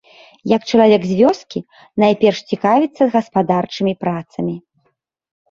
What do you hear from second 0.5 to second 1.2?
Як чалавек з